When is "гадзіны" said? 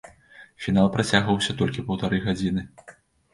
2.25-2.67